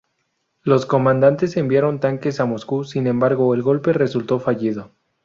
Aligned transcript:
Los 0.63 0.87
comandantes 0.87 1.57
enviaron 1.57 1.99
tanques 1.99 2.39
a 2.39 2.45
Moscú, 2.45 2.83
sin 2.85 3.05
embargo 3.05 3.53
el 3.53 3.61
golpe 3.61 3.93
resultó 3.93 4.39
fallido. 4.39 4.89